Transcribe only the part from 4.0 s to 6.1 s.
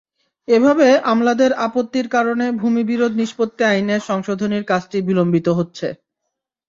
সংশোধনীর কাজটি বিলম্বিত হচ্ছে।